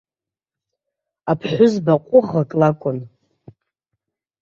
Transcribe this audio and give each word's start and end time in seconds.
Аԥҳәызба 1.31 1.93
ҟәыӷак 2.07 2.51
лакәын. 2.59 2.99